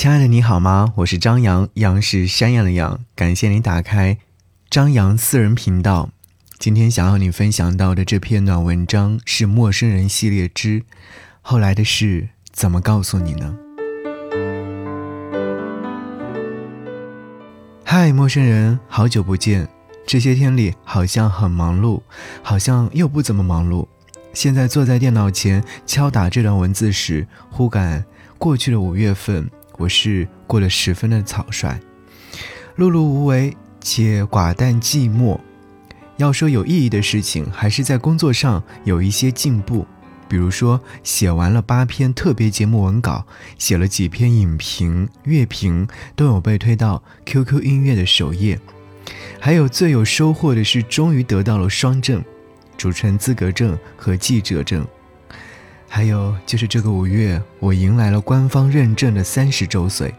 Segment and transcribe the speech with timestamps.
[0.00, 0.94] 亲爱的，你好吗？
[0.96, 3.04] 我是张扬，杨是山羊的羊。
[3.14, 4.16] 感谢你打开
[4.70, 6.08] 张扬私人频道。
[6.58, 10.84] 今天想要你分享到的这篇暖文章是《陌生人系列之
[11.42, 13.54] 后来的事怎么告诉你呢？》
[17.84, 19.68] 嗨，陌生人，好久不见。
[20.06, 22.00] 这些天里好像很忙碌，
[22.42, 23.86] 好像又不怎么忙碌。
[24.32, 28.06] 现在坐在电脑前敲打这段文字时，忽感
[28.38, 29.50] 过去的五月份。
[29.80, 31.80] 我是过得十分的草率，
[32.76, 35.40] 碌碌无为且寡淡寂寞。
[36.18, 39.86] 要说有意义的事情，还是在工作上有一些进步。
[40.28, 43.24] 比如说，写完了八篇特别节目文稿，
[43.56, 48.60] 写了几篇影评、乐评，都有被推到 QQ 音乐的首页。
[49.40, 52.22] 还有最有收获的是，终于得到了双证：
[52.76, 54.86] 主持人资格证和记者证。
[55.92, 60.14] 还有就是这个五月，我迎来了官方认证的三十周岁。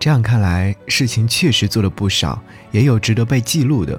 [0.00, 2.42] 这样看来，事情确实做了不少，
[2.72, 3.98] 也有值得被记录的。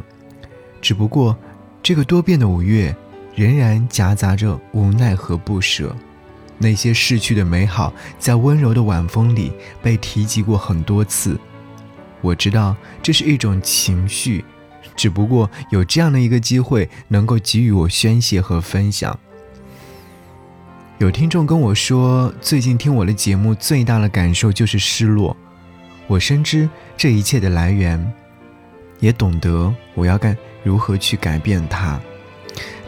[0.81, 1.35] 只不过，
[1.81, 2.93] 这个多变的五月，
[3.33, 5.95] 仍然夹杂着无奈和不舍。
[6.57, 11.39] 那些逝去的美好，在温柔的晚风里被提及过很多次。
[12.19, 14.43] 我知道这是一种情绪，
[14.95, 19.17] 只不过有这样的一个机会，能够给予我宣泄和分享。
[20.97, 25.35] 有听众跟我说，最近听我的节目最大的感受就是失落。
[26.07, 28.13] 我深知这一切的来源，
[29.01, 31.99] 也懂得我要该如何去改变它。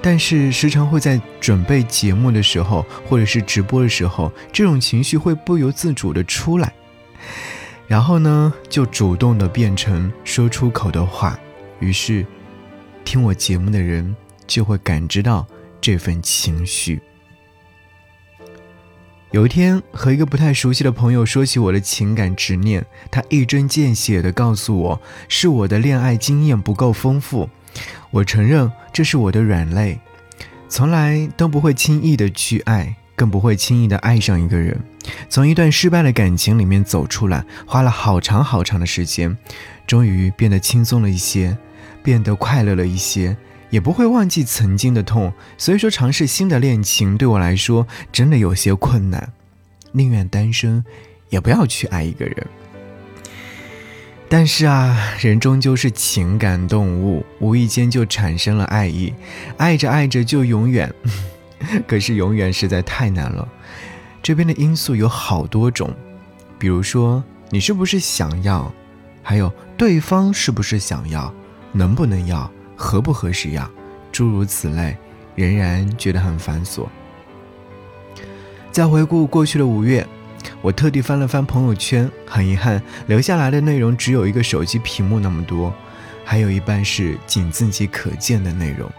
[0.02, 6.72] 但是时常会在准备节目的时候，或者是直播的时候，这种情绪会不由自主的出来，
[7.88, 11.38] 然后呢，就主动的变成说出口的话。
[11.82, 12.26] 于是，
[13.04, 14.16] 听我节目的人
[14.48, 15.46] 就会感知到
[15.82, 17.02] 这份情绪。
[19.32, 27.50] 有一天，和一个不太熟悉的朋友说起我的情感执念，他一针见血地告诉我，是我的恋爱经验不够丰富。
[28.10, 30.00] 我承认这是我的软肋，
[30.70, 34.80] 从来都不会轻易的去爱，更不会轻易的爱上一个人。
[35.28, 39.38] 从一段失败的感情里面走出来，花了好长好长的时间，
[39.86, 41.58] 终于变得轻松了一些，
[42.02, 43.36] 变得快乐了一些。
[43.70, 49.34] 也不会忘记曾经的痛，所以说尝试新的恋情对我来说真的有些困难，
[49.92, 50.84] 宁愿单身，
[51.30, 52.48] 也不要去爱一个人。
[54.30, 59.14] 但是啊，人终究是情感动物，无意间就产生了爱意，
[59.58, 60.94] 爱着爱着就永远，
[61.88, 63.48] 可是永远实在太难了。
[64.22, 65.94] 这边的因素有好多种，
[66.60, 68.70] 比如说你是不是想要，
[69.24, 71.34] 还有对方是不是想要，
[71.72, 72.52] 能不能要。
[72.78, 73.70] 合不合适呀？
[74.10, 74.96] 诸如此类，
[75.36, 76.88] 仍然觉得很繁琐。
[78.72, 80.08] 再回顾过去的五月，
[80.62, 85.74] 我特地翻了翻朋友圈，很遗憾，留下来的内容只有一个手机屏幕那么多，
[86.24, 88.90] 还有一半是仅自己可见的内容。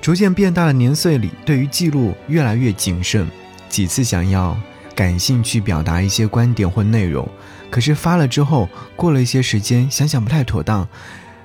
[0.00, 3.28] 逐渐变大的年岁里，对于记录越来越谨慎。
[3.68, 4.58] 几次想要
[4.94, 7.26] 感兴趣表达一些观点或内容，
[7.70, 10.86] 可是发了之后，过了一些时间，想想不太妥当，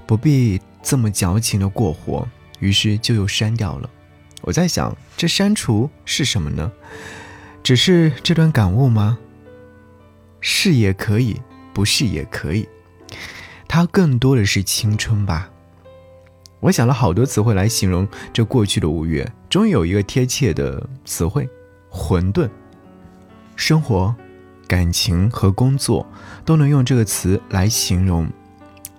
[0.06, 0.60] 不必。
[0.90, 2.25] 这么矫情的过活，
[2.59, 3.90] 于是就又删掉了。
[4.40, 6.72] 我在想，这删除是什么呢？
[7.62, 9.18] 只是这段感悟吗？
[10.40, 11.42] 是也可以，
[11.74, 12.70] 不是也可以。
[13.68, 15.50] 它更多的是青春吧。
[16.62, 21.50] 我想了好多词汇来形容这过去的五月，终于有一个贴切的词汇：
[21.90, 22.50] 混沌。
[23.58, 24.16] 生活、
[24.69, 26.08] 感情和工作
[26.46, 28.25] 都能用这个词来形容。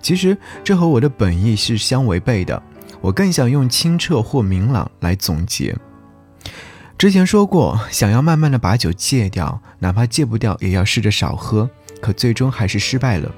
[0.01, 2.61] 其实这和我的本意是相违背的，
[3.01, 5.75] 我更想用清澈或明朗来总结。
[6.97, 11.69] 之前说过，想要慢慢的把酒戒掉，哪怕戒不掉，也要试着少喝。
[12.01, 13.29] 可最终还是失败了。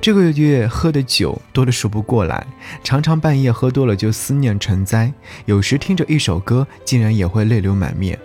[0.00, 2.46] 这个月喝的酒多的数不过来，
[2.82, 5.12] 常常半夜喝多了就思念成灾，
[5.44, 8.18] 有时听着一首歌，竟然也会泪流满面。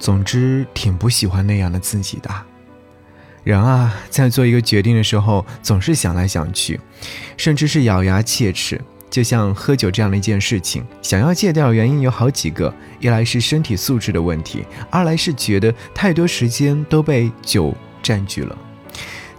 [0.00, 2.49] 总之，挺不喜欢那样的自己的。
[3.42, 6.78] 人啊，在做一个决定的时候，总是想来想去，
[7.36, 8.80] 甚至是咬牙切齿。
[9.10, 18.56] 就像喝酒这样的一件事情，想要戒掉的原因有好几个：一来是身体素质的问题，二来是觉得太多时间都被酒占据了，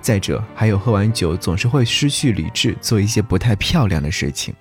[0.02, 4.54] 再者还有喝完酒总是会失去理智，做一些不太漂亮的事情。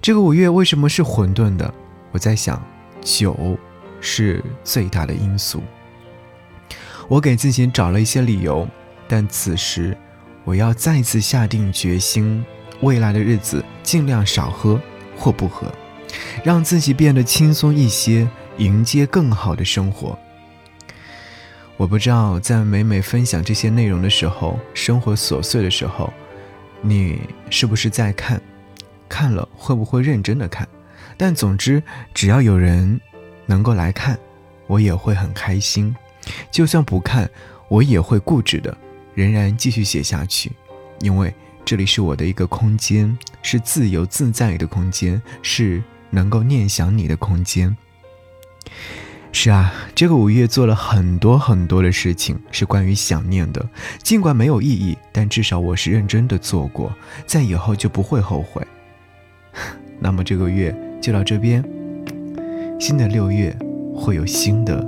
[0.00, 1.74] 这个五月为什么是混沌的？
[2.10, 2.64] 我在想，
[3.02, 3.58] 酒
[4.00, 5.62] 是最大的因素。
[7.08, 8.68] 我给自己找了一些理由，
[9.08, 9.96] 但此时
[10.44, 12.44] 我要再次下定决心，
[12.80, 14.80] 未来的日子尽量少喝
[15.16, 15.72] 或不喝，
[16.44, 18.28] 让自己变得轻松一些，
[18.58, 20.18] 迎接更好的生活。
[21.78, 26.12] 我不知道在每每分享这些内容的时候，生活琐碎的时候，
[26.82, 28.40] 你是不是在看？
[29.08, 30.68] 看了会不会认真的看？
[31.16, 31.82] 但总之，
[32.12, 33.00] 只要有人
[33.46, 34.18] 能够来看，
[34.66, 35.96] 我也会很开心。
[36.50, 37.30] 就算不看，
[37.68, 38.76] 我也会固执的，
[39.14, 40.52] 仍然继续写下去，
[41.00, 41.32] 因为
[41.64, 47.76] 这里是我的一个空间，是自由自在的空间，是能够念想你的空间。
[49.30, 53.68] 是啊，这个五月做了很多很多的事情，是关于想念的。
[54.02, 56.92] 尽管没有意义，但至少我是认真的做过，
[57.26, 58.66] 在以后就不会后悔。
[60.00, 61.62] 那么这个月就到这边，
[62.80, 63.54] 新的六月
[63.94, 64.82] 会有新的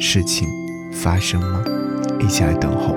[0.00, 0.48] 事情
[0.92, 1.62] 发生吗？
[2.18, 2.96] 一起来等候。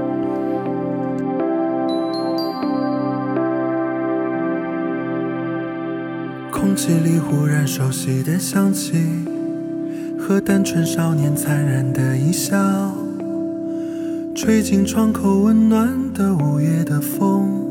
[6.49, 9.05] 空气里忽然熟悉的香气。
[10.17, 12.55] 和单纯少年灿然的一笑，
[14.33, 17.61] 吹进窗口温暖的五月的风，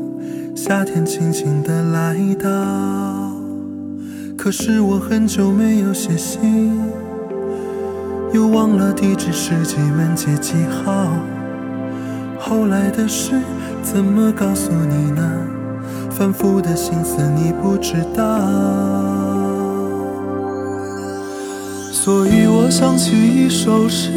[0.55, 3.31] 夏天轻轻地来到。
[4.37, 6.79] 可是我很久没有写信，
[8.33, 11.07] 又忘了地址是几门街几号。
[12.39, 13.39] 后来的事
[13.83, 15.21] 怎么告诉你呢？
[16.09, 18.23] 反复的心思你不知道。
[21.91, 24.11] 所以我想起一首诗，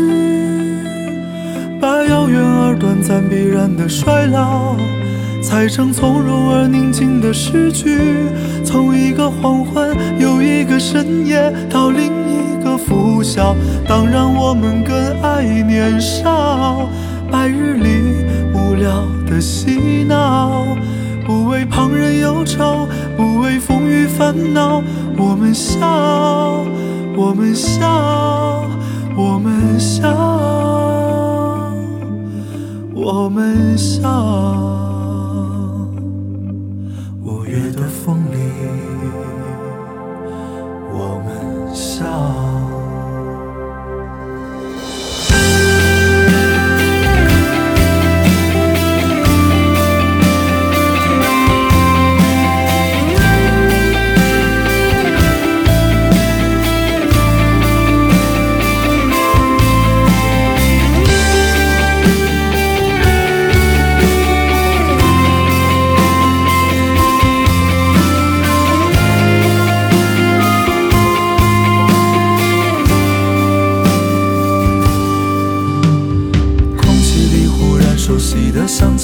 [1.79, 4.77] 把遥远而短暂必然的衰老，
[5.43, 7.99] 裁成从容而宁静的诗句。
[8.65, 12.11] 从一个黄昏，又一个深夜，到另
[12.77, 13.55] 拂晓。
[13.89, 16.89] 当然，我们更爱年少，
[17.31, 18.25] 白日里
[18.55, 20.67] 无聊的嬉闹，
[21.27, 24.83] 不为旁人忧愁，不为风雨烦恼，
[25.17, 26.65] 我们笑。
[27.19, 28.67] 我们笑，
[29.17, 30.13] 我们笑，
[32.95, 34.96] 我们笑。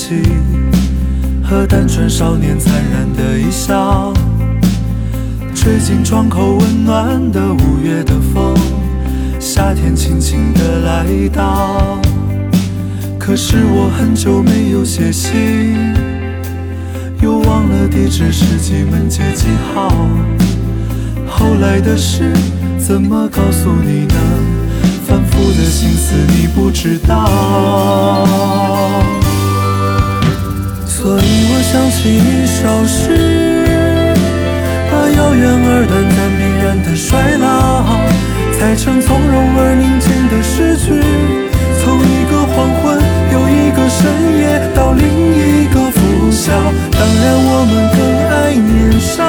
[0.03, 0.21] 气
[1.45, 4.13] 和单纯少年灿然的一笑，
[5.55, 8.53] 吹进窗口温暖的五月的风，
[9.39, 12.01] 夏天轻轻地来到。
[13.17, 15.95] 可是我很久没有写信，
[17.21, 19.89] 又忘了地址是几门街几号。
[21.29, 22.33] 后来的事
[22.77, 24.15] 怎么告诉你呢？
[25.07, 27.31] 反复的心思你不知道。
[32.05, 33.65] 一首诗，
[34.91, 37.87] 把遥远而短暂必然的衰老，
[38.59, 40.99] 裁成从容而宁静的诗句。
[41.79, 42.99] 从一个黄昏，
[43.33, 44.03] 又一个深
[44.37, 46.51] 夜，到另一个拂晓。
[46.91, 47.99] 当然，我们更
[48.35, 49.23] 爱年少，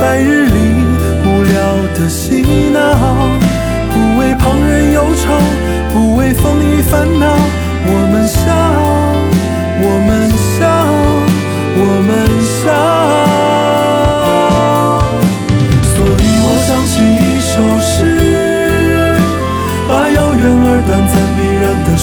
[0.00, 0.82] 白日里
[1.22, 1.54] 无聊
[1.94, 2.42] 的嬉
[2.72, 2.80] 闹，
[3.92, 5.30] 不为旁人忧愁，
[5.92, 7.38] 不为风雨烦恼，
[7.86, 8.61] 我们笑。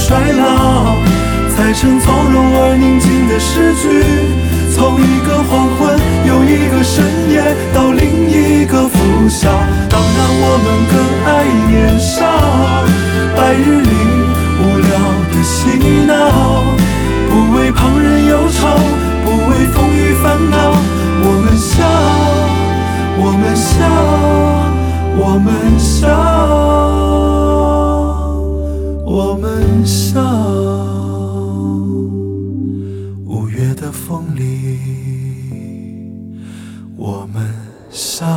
[0.09, 0.97] 衰老，
[1.55, 4.01] 裁成从容而宁静的诗句。
[4.73, 5.93] 从一个黄昏，
[6.25, 8.97] 又一个深夜，到另一个拂
[9.29, 9.51] 晓。
[9.87, 10.97] 当然，我们更
[11.29, 12.25] 爱年少，
[13.37, 13.93] 白日里
[14.57, 14.89] 无聊
[15.29, 16.11] 的嬉闹。
[17.29, 18.65] 不为旁人忧愁，
[19.23, 20.73] 不为风雨烦恼，
[21.21, 21.85] 我们笑，
[23.15, 23.77] 我们笑，
[25.15, 26.09] 我们笑，
[29.11, 30.21] 我们笑
[33.25, 34.77] 五月的风里
[36.95, 37.51] 我们
[37.89, 38.27] 笑。